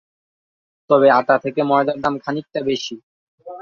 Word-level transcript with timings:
তবে 0.89 1.07
আটা 1.19 1.35
থেকে 1.43 1.61
ময়দার 1.63 1.97
দাম 2.03 2.15
খানিকটা 2.23 2.59
বেশি। 2.69 2.95